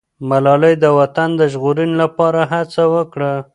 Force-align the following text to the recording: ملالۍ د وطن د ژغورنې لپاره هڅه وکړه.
ملالۍ 0.29 0.75
د 0.83 0.85
وطن 0.99 1.29
د 1.39 1.41
ژغورنې 1.53 1.95
لپاره 2.03 2.41
هڅه 2.51 2.83
وکړه. 2.95 3.33